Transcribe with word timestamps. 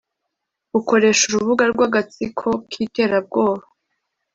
ukoresha 0.79 1.23
urubuga 1.29 1.63
rw 1.71 1.79
agatsiko 1.87 2.47
k 2.69 2.71
iterabwoba 2.85 3.63